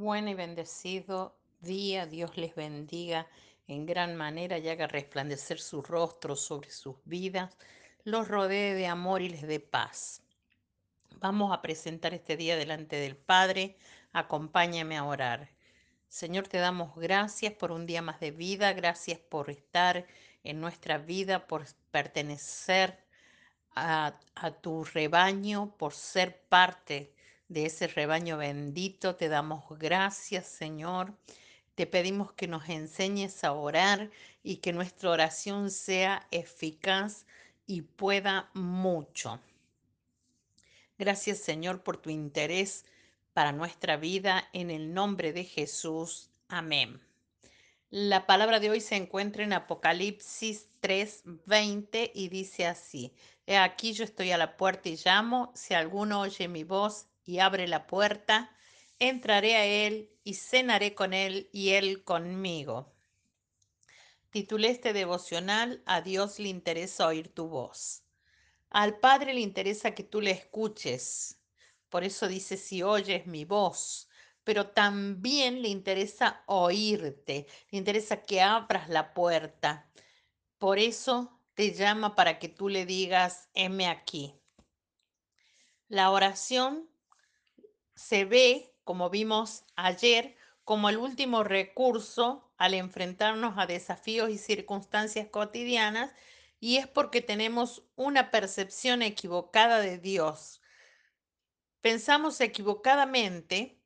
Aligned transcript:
Buen 0.00 0.28
y 0.28 0.34
bendecido 0.34 1.36
día, 1.60 2.06
Dios 2.06 2.38
les 2.38 2.54
bendiga 2.54 3.28
en 3.68 3.84
gran 3.84 4.16
manera 4.16 4.56
y 4.56 4.66
haga 4.66 4.86
resplandecer 4.86 5.60
su 5.60 5.82
rostro 5.82 6.36
sobre 6.36 6.70
sus 6.70 6.96
vidas, 7.04 7.54
los 8.04 8.26
rodee 8.26 8.72
de 8.72 8.86
amor 8.86 9.20
y 9.20 9.28
les 9.28 9.46
dé 9.46 9.60
paz. 9.60 10.22
Vamos 11.16 11.52
a 11.52 11.60
presentar 11.60 12.14
este 12.14 12.38
día 12.38 12.56
delante 12.56 12.96
del 12.96 13.14
Padre, 13.14 13.76
acompáñame 14.14 14.96
a 14.96 15.04
orar. 15.04 15.50
Señor, 16.08 16.48
te 16.48 16.56
damos 16.56 16.96
gracias 16.96 17.52
por 17.52 17.70
un 17.70 17.84
día 17.84 18.00
más 18.00 18.20
de 18.20 18.30
vida, 18.30 18.72
gracias 18.72 19.18
por 19.18 19.50
estar 19.50 20.06
en 20.44 20.62
nuestra 20.62 20.96
vida, 20.96 21.46
por 21.46 21.66
pertenecer 21.90 23.04
a, 23.74 24.18
a 24.34 24.50
tu 24.50 24.82
rebaño, 24.82 25.76
por 25.76 25.92
ser 25.92 26.40
parte 26.48 27.12
de 27.50 27.66
ese 27.66 27.88
rebaño 27.88 28.38
bendito. 28.38 29.16
Te 29.16 29.28
damos 29.28 29.64
gracias, 29.78 30.46
Señor. 30.46 31.12
Te 31.74 31.86
pedimos 31.86 32.32
que 32.32 32.46
nos 32.46 32.68
enseñes 32.68 33.44
a 33.44 33.52
orar 33.52 34.10
y 34.42 34.56
que 34.56 34.72
nuestra 34.72 35.10
oración 35.10 35.70
sea 35.70 36.26
eficaz 36.30 37.26
y 37.66 37.82
pueda 37.82 38.50
mucho. 38.54 39.40
Gracias, 40.96 41.38
Señor, 41.38 41.82
por 41.82 41.96
tu 41.96 42.10
interés 42.10 42.84
para 43.32 43.52
nuestra 43.52 43.96
vida. 43.96 44.48
En 44.52 44.70
el 44.70 44.94
nombre 44.94 45.32
de 45.32 45.44
Jesús. 45.44 46.30
Amén. 46.48 47.00
La 47.90 48.26
palabra 48.26 48.60
de 48.60 48.70
hoy 48.70 48.80
se 48.80 48.94
encuentra 48.94 49.42
en 49.42 49.52
Apocalipsis 49.52 50.68
3:20 50.80 52.12
y 52.14 52.28
dice 52.28 52.66
así, 52.66 53.12
He 53.46 53.56
aquí 53.56 53.92
yo 53.92 54.04
estoy 54.04 54.30
a 54.30 54.38
la 54.38 54.56
puerta 54.56 54.88
y 54.88 55.00
llamo, 55.04 55.50
si 55.56 55.74
alguno 55.74 56.20
oye 56.20 56.46
mi 56.46 56.62
voz 56.62 57.09
y 57.30 57.38
abre 57.38 57.68
la 57.68 57.86
puerta, 57.86 58.50
entraré 58.98 59.54
a 59.54 59.64
él 59.64 60.10
y 60.24 60.34
cenaré 60.34 60.96
con 60.96 61.14
él 61.14 61.48
y 61.52 61.70
él 61.70 62.02
conmigo. 62.02 62.92
Titulé 64.30 64.70
este 64.70 64.92
devocional, 64.92 65.80
A 65.86 66.00
Dios 66.00 66.40
le 66.40 66.48
interesa 66.48 67.06
oír 67.06 67.32
tu 67.32 67.46
voz. 67.46 68.02
Al 68.68 68.98
Padre 68.98 69.32
le 69.32 69.40
interesa 69.40 69.94
que 69.94 70.02
tú 70.02 70.20
le 70.20 70.32
escuches. 70.32 71.40
Por 71.88 72.02
eso 72.02 72.26
dice, 72.26 72.56
si 72.56 72.82
oyes 72.82 73.28
mi 73.28 73.44
voz, 73.44 74.08
pero 74.42 74.70
también 74.70 75.62
le 75.62 75.68
interesa 75.68 76.42
oírte, 76.46 77.46
le 77.70 77.78
interesa 77.78 78.22
que 78.22 78.40
abras 78.40 78.88
la 78.88 79.14
puerta. 79.14 79.88
Por 80.58 80.80
eso 80.80 81.40
te 81.54 81.74
llama 81.74 82.16
para 82.16 82.40
que 82.40 82.48
tú 82.48 82.68
le 82.68 82.86
digas, 82.86 83.48
heme 83.54 83.86
aquí. 83.86 84.34
La 85.86 86.10
oración 86.10 86.89
se 88.00 88.24
ve, 88.24 88.74
como 88.82 89.10
vimos 89.10 89.64
ayer, 89.76 90.34
como 90.64 90.88
el 90.88 90.96
último 90.96 91.44
recurso 91.44 92.50
al 92.56 92.72
enfrentarnos 92.74 93.58
a 93.58 93.66
desafíos 93.66 94.30
y 94.30 94.38
circunstancias 94.38 95.28
cotidianas, 95.30 96.10
y 96.58 96.78
es 96.78 96.86
porque 96.86 97.20
tenemos 97.20 97.84
una 97.96 98.30
percepción 98.30 99.02
equivocada 99.02 99.80
de 99.80 99.98
Dios. 99.98 100.62
Pensamos 101.82 102.40
equivocadamente 102.40 103.78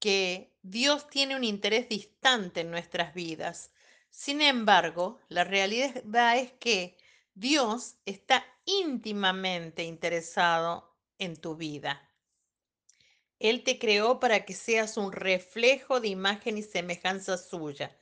que 0.00 0.56
Dios 0.62 1.08
tiene 1.08 1.36
un 1.36 1.44
interés 1.44 1.88
distante 1.88 2.60
en 2.60 2.70
nuestras 2.70 3.14
vidas. 3.14 3.72
Sin 4.10 4.42
embargo, 4.42 5.20
la 5.28 5.44
realidad 5.44 6.36
es 6.36 6.52
que 6.54 6.96
Dios 7.34 7.96
está 8.04 8.44
íntimamente 8.64 9.84
interesado 9.84 10.96
en 11.18 11.36
tu 11.36 11.56
vida. 11.56 12.07
Él 13.38 13.62
te 13.62 13.78
creó 13.78 14.18
para 14.20 14.44
que 14.44 14.54
seas 14.54 14.96
un 14.96 15.12
reflejo 15.12 16.00
de 16.00 16.08
imagen 16.08 16.58
y 16.58 16.62
semejanza 16.62 17.38
suya, 17.38 17.96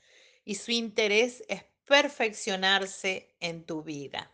y 0.44 0.54
su 0.54 0.70
interés 0.70 1.44
es 1.48 1.64
perfeccionarse 1.84 3.34
en 3.40 3.64
tu 3.64 3.82
vida. 3.82 4.32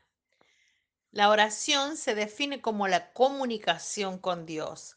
La 1.10 1.28
oración 1.28 1.96
se 1.96 2.14
define 2.14 2.62
como 2.62 2.88
la 2.88 3.12
comunicación 3.12 4.18
con 4.18 4.46
Dios. 4.46 4.96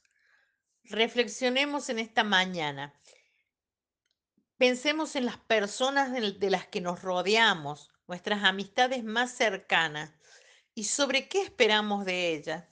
Reflexionemos 0.83 1.89
en 1.89 1.99
esta 1.99 2.23
mañana. 2.23 2.93
Pensemos 4.57 5.17
en 5.17 5.25
las 5.25 5.37
personas 5.37 6.13
de 6.13 6.49
las 6.49 6.67
que 6.67 6.79
nos 6.79 7.01
rodeamos, 7.01 7.91
nuestras 8.07 8.43
amistades 8.43 9.03
más 9.03 9.31
cercanas, 9.31 10.13
y 10.73 10.85
sobre 10.85 11.27
qué 11.27 11.41
esperamos 11.41 12.05
de 12.05 12.33
ellas. 12.33 12.65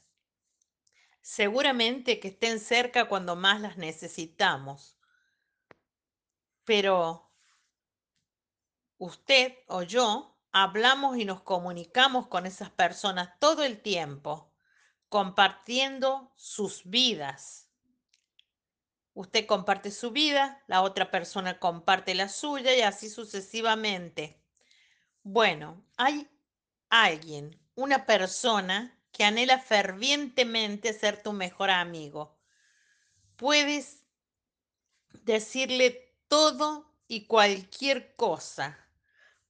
Seguramente 1.24 2.20
que 2.20 2.28
estén 2.28 2.60
cerca 2.60 3.08
cuando 3.10 3.36
más 3.36 3.60
las 3.60 3.78
necesitamos. 3.78 4.96
Pero 6.64 7.32
usted 9.00 9.56
o 9.68 9.82
yo 9.82 10.38
hablamos 10.52 11.18
y 11.18 11.26
nos 11.26 11.42
comunicamos 11.42 12.28
con 12.28 12.46
esas 12.46 12.70
personas 12.70 13.40
todo 13.40 13.64
el 13.64 13.82
tiempo, 13.82 14.54
compartiendo 15.10 16.32
sus 16.36 16.84
vidas 16.86 17.64
Usted 19.16 19.46
comparte 19.46 19.92
su 19.92 20.12
vida, 20.12 20.64
la 20.68 20.82
otra 20.82 21.12
persona 21.12 21.60
comparte 21.60 22.16
la 22.16 22.30
suya 22.30 22.76
y 22.76 22.82
así 22.82 23.10
sucesivamente. 23.10 24.42
Bueno, 25.22 25.86
hay 25.98 26.28
alguien, 26.90 27.60
una 27.76 28.08
persona 28.08 29.00
que 29.14 29.24
anhela 29.24 29.60
fervientemente 29.60 30.92
ser 30.92 31.24
tu 31.24 31.32
mejor 31.32 31.70
amigo. 31.70 32.38
Puedes 33.38 34.04
decirle 35.24 36.14
todo 36.28 36.92
y 37.08 37.28
cualquier 37.28 38.16
cosa. 38.18 38.78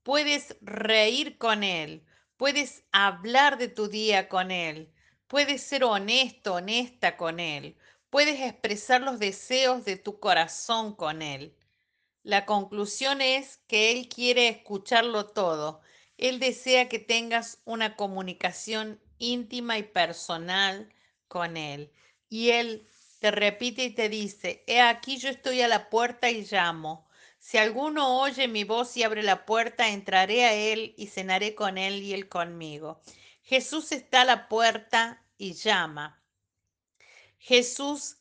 Puedes 0.04 0.56
reír 0.62 1.40
con 1.40 1.64
él, 1.64 2.06
puedes 2.38 2.84
hablar 2.92 3.58
de 3.58 3.70
tu 3.70 3.88
día 3.88 4.30
con 4.30 4.52
él, 4.52 4.94
puedes 5.28 5.64
ser 5.64 5.86
honesto, 5.86 6.56
honesta 6.56 7.18
con 7.18 7.40
él, 7.40 7.78
puedes 8.14 8.40
expresar 8.42 9.02
los 9.02 9.18
deseos 9.18 9.86
de 9.86 9.96
tu 9.98 10.20
corazón 10.20 10.94
con 10.94 11.24
Él. 11.24 11.58
La 12.22 12.46
conclusión 12.46 13.22
es 13.22 13.58
que 13.66 13.92
Él 13.92 14.08
quiere 14.08 14.50
escucharlo 14.50 15.32
todo. 15.32 15.82
Él 16.24 16.40
desea 16.40 16.88
que 16.88 17.00
tengas 17.00 17.60
una 17.66 17.98
comunicación 17.98 19.02
íntima 19.18 19.78
y 19.78 19.84
personal 19.84 20.88
con 21.28 21.58
Él. 21.58 21.92
Y 22.30 22.52
Él 22.52 22.88
te 23.20 23.30
repite 23.30 23.84
y 23.84 23.90
te 23.90 24.08
dice, 24.08 24.64
he 24.66 24.80
aquí 24.80 25.18
yo 25.18 25.28
estoy 25.28 25.60
a 25.60 25.68
la 25.68 25.90
puerta 25.90 26.32
y 26.32 26.48
llamo. 26.50 27.10
Si 27.40 27.58
alguno 27.58 28.22
oye 28.22 28.48
mi 28.48 28.64
voz 28.64 28.96
y 28.96 29.04
abre 29.04 29.22
la 29.22 29.46
puerta, 29.46 29.90
entraré 29.90 30.46
a 30.46 30.54
Él 30.54 30.94
y 30.98 31.08
cenaré 31.08 31.56
con 31.56 31.78
Él 31.78 32.02
y 32.02 32.14
Él 32.14 32.30
conmigo. 32.30 33.02
Jesús 33.42 33.92
está 33.92 34.22
a 34.22 34.26
la 34.26 34.48
puerta 34.48 35.26
y 35.38 35.52
llama. 35.52 36.24
Jesús 37.38 38.16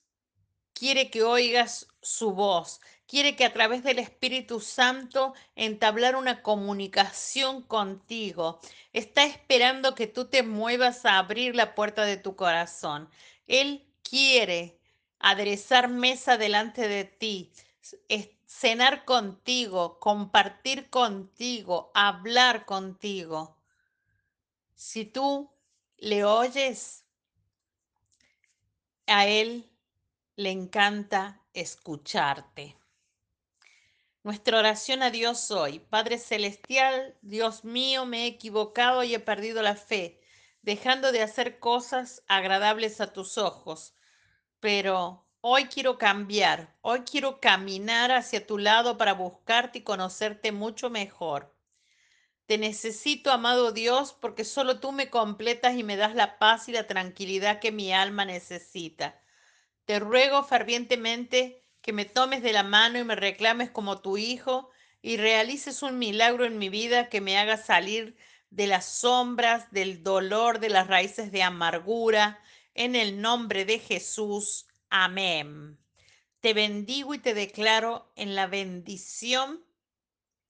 quiere 0.83 1.11
que 1.11 1.23
oigas 1.23 1.87
su 2.01 2.33
voz, 2.33 2.81
quiere 3.07 3.37
que 3.37 3.45
a 3.45 3.53
través 3.53 3.85
del 3.85 4.01
Espíritu 4.01 4.59
Santo 4.59 5.33
entablar 5.55 6.17
una 6.17 6.43
comunicación 6.43 7.63
contigo. 7.63 8.59
Está 8.93 9.23
esperando 9.23 9.95
que 9.95 10.09
tú 10.09 10.25
te 10.25 10.43
muevas 10.43 11.07
a 11.07 11.19
abrir 11.19 11.55
la 11.55 11.77
puerta 11.77 12.05
de 12.05 12.17
tu 12.17 12.35
corazón. 12.35 13.09
Él 13.47 13.87
quiere 14.03 14.77
aderezar 15.21 15.87
mesa 15.87 16.37
delante 16.37 16.89
de 16.89 17.05
ti, 17.05 17.53
cenar 18.45 19.05
contigo, 19.05 20.01
compartir 20.01 20.91
contigo, 20.91 21.93
hablar 21.95 22.65
contigo. 22.65 23.57
Si 24.75 25.05
tú 25.05 25.49
le 25.99 26.25
oyes, 26.25 27.05
a 29.07 29.29
Él 29.29 29.72
le 30.37 30.51
encanta 30.51 31.43
escucharte. 31.53 32.79
Nuestra 34.23 34.59
oración 34.59 35.03
a 35.03 35.11
Dios 35.11 35.51
hoy. 35.51 35.79
Padre 35.79 36.17
Celestial, 36.17 37.19
Dios 37.21 37.65
mío, 37.65 38.07
me 38.07 38.25
he 38.25 38.27
equivocado 38.29 39.03
y 39.03 39.15
he 39.15 39.21
perdido 39.21 39.63
la 39.63 39.77
fe, 39.77 40.23
dejando 40.63 41.13
de 41.13 41.23
hacer 41.23 41.59
cosas 41.59 42.23
agradables 42.29 43.03
a 43.03 43.13
tus 43.13 43.37
ojos. 43.37 43.95
Pero 44.59 45.27
hoy 45.43 45.65
quiero 45.67 45.99
cambiar, 45.99 46.79
hoy 46.81 47.01
quiero 47.01 47.39
caminar 47.39 48.11
hacia 48.11 48.47
tu 48.47 48.57
lado 48.57 48.97
para 48.97 49.13
buscarte 49.13 49.81
y 49.81 49.83
conocerte 49.83 50.51
mucho 50.51 50.89
mejor. 50.89 51.55
Te 52.47 52.57
necesito, 52.57 53.31
amado 53.31 53.73
Dios, 53.73 54.15
porque 54.15 54.45
solo 54.45 54.81
tú 54.81 54.93
me 54.93 55.11
completas 55.11 55.75
y 55.75 55.85
me 55.85 55.97
das 55.97 56.15
la 56.15 56.39
paz 56.39 56.71
y 56.71 56.73
la 56.73 56.87
tranquilidad 56.87 57.61
que 57.61 57.71
mi 57.71 57.93
alma 57.93 58.25
necesita. 58.25 59.22
Te 59.85 59.99
ruego 59.99 60.45
fervientemente 60.45 61.61
que 61.81 61.93
me 61.93 62.05
tomes 62.05 62.43
de 62.43 62.53
la 62.53 62.63
mano 62.63 62.99
y 62.99 63.05
me 63.05 63.17
reclames 63.17 63.71
como 63.71 64.01
tu 64.01 64.17
hijo 64.17 64.71
y 65.03 65.17
realices 65.17 65.83
un 65.83 65.99
milagro 65.99 66.45
en 66.45 66.59
mi 66.59 66.69
vida 66.69 67.09
que 67.09 67.21
me 67.21 67.37
haga 67.37 67.57
salir 67.57 68.17
de 68.51 68.69
las 68.69 68.87
sombras, 68.87 69.71
del 69.73 70.05
dolor, 70.05 70.61
de 70.61 70.69
las 70.69 70.87
raíces 70.87 71.33
de 71.33 71.43
amargura. 71.43 72.41
En 72.75 72.95
el 72.95 73.21
nombre 73.21 73.65
de 73.65 73.81
Jesús. 73.81 74.67
Amén. 74.89 75.79
Te 76.41 76.55
bendigo 76.55 77.15
y 77.15 77.19
te 77.19 77.35
declaro 77.35 78.13
en 78.15 78.35
la 78.37 78.47
bendición 78.47 79.65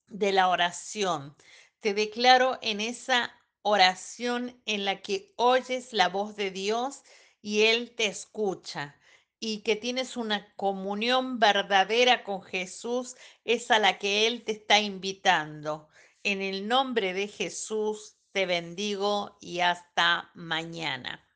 de 0.07 0.31
la 0.31 0.49
oración. 0.49 1.35
Te 1.79 1.93
declaro 1.93 2.59
en 2.61 2.79
esa 2.79 3.33
oración 3.63 4.61
en 4.65 4.85
la 4.85 5.01
que 5.01 5.33
oyes 5.37 5.93
la 5.93 6.09
voz 6.09 6.35
de 6.35 6.51
Dios 6.51 7.03
y 7.41 7.63
Él 7.63 7.95
te 7.95 8.05
escucha 8.05 8.95
y 9.45 9.57
que 9.59 9.75
tienes 9.75 10.15
una 10.15 10.55
comunión 10.55 11.37
verdadera 11.37 12.23
con 12.23 12.43
Jesús, 12.43 13.17
es 13.43 13.71
a 13.71 13.79
la 13.79 13.97
que 13.97 14.25
Él 14.25 14.45
te 14.45 14.53
está 14.53 14.79
invitando. 14.79 15.89
En 16.23 16.41
el 16.41 16.69
nombre 16.69 17.13
de 17.13 17.27
Jesús 17.27 18.15
te 18.31 18.45
bendigo 18.45 19.37
y 19.41 19.59
hasta 19.59 20.31
mañana. 20.33 21.27